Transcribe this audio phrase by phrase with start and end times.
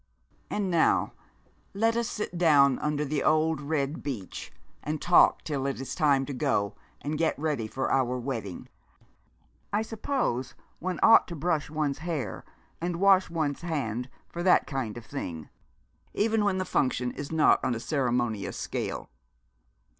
[0.49, 1.13] And now
[1.75, 6.25] let us sit down under the old red beech and talk till it is time
[6.25, 8.67] to go and get ready for our wedding.
[9.71, 12.43] I suppose one ought to brush one's hair
[12.81, 15.49] and wash one's hands for that kind of thing,
[16.15, 19.07] even when the function is not on a ceremonious scale.'